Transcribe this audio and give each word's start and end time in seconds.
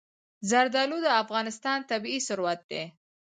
زردالو 0.49 0.97
د 1.05 1.07
افغانستان 1.23 1.79
طبعي 1.89 2.19
ثروت 2.27 2.59
دی. 2.71 2.83